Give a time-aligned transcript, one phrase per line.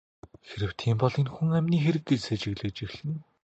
[0.47, 3.19] Хэрэв тийм бол энэ хүн амины хэрэг гэж сэжиглэж эхэлнэ.